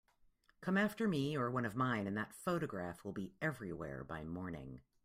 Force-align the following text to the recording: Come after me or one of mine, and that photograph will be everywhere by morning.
Come 0.61 0.77
after 0.79 1.07
me 1.07 1.37
or 1.37 1.51
one 1.51 1.63
of 1.63 1.75
mine, 1.75 2.07
and 2.07 2.17
that 2.17 2.33
photograph 2.33 3.05
will 3.05 3.13
be 3.13 3.35
everywhere 3.39 4.03
by 4.03 4.23
morning. 4.23 4.81